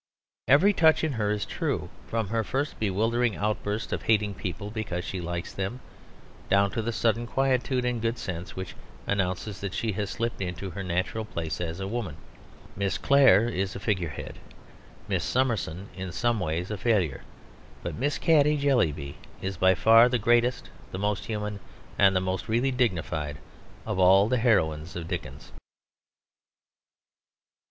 [0.47, 5.05] Every touch in her is true, from her first bewildering outbursts of hating people because
[5.05, 5.79] she likes them,
[6.49, 8.73] down to the sudden quietude and good sense which
[9.05, 12.15] announces that she has slipped into her natural place as a woman.
[12.75, 14.39] Miss Clare is a figure head,
[15.07, 17.21] Miss Summerson in some ways a failure;
[17.83, 21.59] but Miss Caddy Jellyby is by far the greatest, the most human,
[21.99, 23.37] and the most really dignified
[23.85, 25.51] of all the heroines of Dickens.